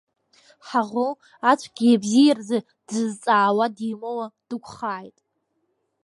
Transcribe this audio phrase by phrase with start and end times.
[0.67, 1.11] Ҳаӷоу
[1.49, 5.17] ацәгьеи абзиеи рзы дзызҵаауа димоуа дықәхааит.